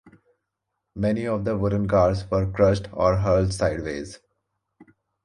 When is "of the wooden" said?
1.27-1.87